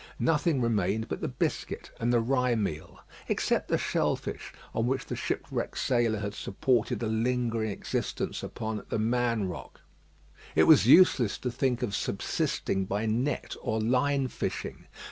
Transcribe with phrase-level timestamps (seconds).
[0.17, 5.05] Nothing remained but the biscuit and the rye meal, except the shell fish, on which
[5.05, 9.81] the shipwrecked sailor had supported a lingering existence upon "The Man Rock."
[10.55, 14.87] It was useless to think of subsisting by net or line fishing.